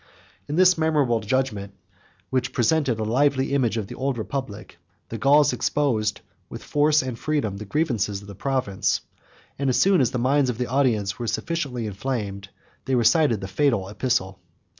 In 0.47 0.55
this 0.55 0.79
memorable 0.79 1.19
judgment, 1.19 1.75
which 2.31 2.53
presented 2.53 2.99
a 2.99 3.03
lively 3.03 3.53
image 3.53 3.77
of 3.77 3.85
the 3.85 3.93
old 3.93 4.17
republic, 4.17 4.79
the 5.09 5.19
Gauls 5.19 5.53
exposed, 5.53 6.21
with 6.49 6.63
force 6.63 7.03
and 7.03 7.19
freedom, 7.19 7.57
the 7.57 7.65
grievances 7.65 8.19
of 8.19 8.27
the 8.27 8.33
province; 8.33 9.01
and 9.59 9.69
as 9.69 9.79
soon 9.79 10.01
as 10.01 10.09
the 10.09 10.17
minds 10.17 10.49
of 10.49 10.57
the 10.57 10.65
audience 10.65 11.19
were 11.19 11.27
sufficiently 11.27 11.85
inflamed, 11.85 12.49
they 12.85 12.95
recited 12.95 13.41
the 13.41 13.47
fatal 13.47 13.87
epistle. 13.89 14.39